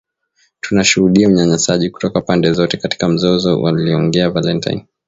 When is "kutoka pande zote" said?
1.89-2.77